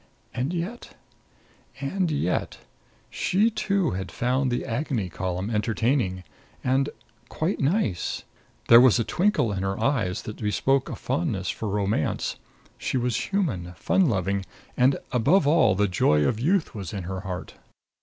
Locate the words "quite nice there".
7.29-8.81